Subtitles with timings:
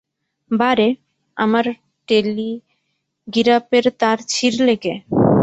[0.51, 0.89] বা রে,
[1.37, 1.65] আমার
[2.07, 4.93] টেলিগিরাপের তার ছিঁড়লে কে?